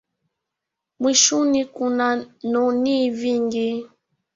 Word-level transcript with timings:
Mwichuni 0.99 1.65
kuna 1.65 2.25
nonii 2.43 3.09
vingi 3.09 3.87